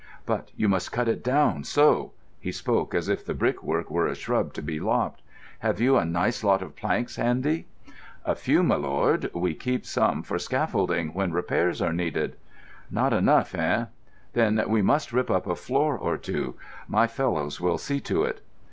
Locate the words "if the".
3.07-3.35